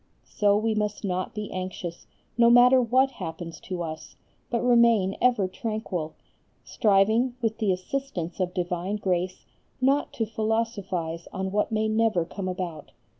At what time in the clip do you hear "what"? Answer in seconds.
2.81-3.11, 11.51-11.71